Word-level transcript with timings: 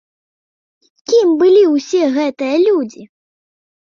Кім 1.11 1.27
былі 1.43 1.61
ўсе 1.73 2.01
гэтыя 2.15 2.55
людзі? 2.65 3.03